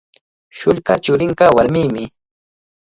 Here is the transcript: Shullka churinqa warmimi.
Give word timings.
Shullka 0.57 0.93
churinqa 1.03 1.45
warmimi. 1.55 2.03